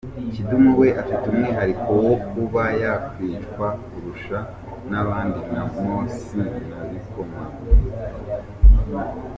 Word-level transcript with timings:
Kidum 0.33 0.63
we 0.79 0.87
afite 1.01 1.23
umwihariko 1.31 1.89
wo 2.05 2.15
kuba 2.29 2.63
yakwicwa 2.83 3.67
kurusha 3.87 4.37
n’abandi 4.89 5.39
nka 5.47 5.63
Mossi 5.83 6.41
na 6.71 6.81
Bikomagu. 6.89 7.59